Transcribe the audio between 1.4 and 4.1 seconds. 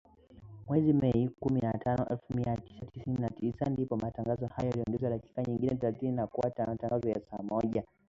na tano elfu mia tisa sitini na sita, ndipo